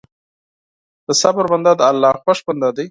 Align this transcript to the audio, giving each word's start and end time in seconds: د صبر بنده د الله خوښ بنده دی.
د 1.07 1.09
صبر 1.21 1.45
بنده 1.51 1.71
د 1.77 1.81
الله 1.89 2.11
خوښ 2.23 2.39
بنده 2.47 2.69
دی. 2.75 2.79